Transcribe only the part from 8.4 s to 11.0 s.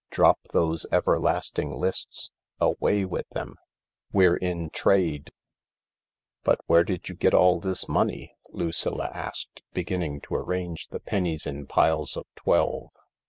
Lucilla asked, beginning to arrange the